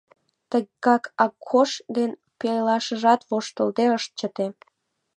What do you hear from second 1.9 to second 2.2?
ден